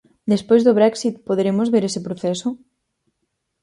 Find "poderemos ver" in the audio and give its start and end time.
1.27-1.83